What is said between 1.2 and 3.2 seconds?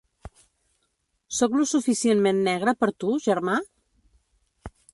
Sóc lo suficientment negre per tu,